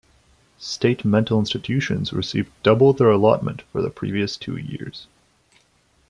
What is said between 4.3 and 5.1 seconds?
two years.